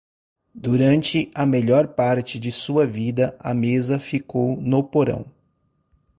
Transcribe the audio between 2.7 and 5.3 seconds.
vida, a mesa ficou no porão.